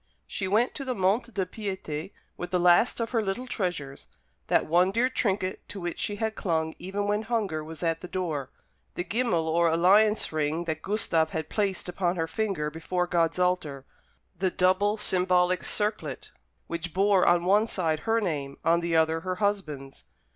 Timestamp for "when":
7.05-7.21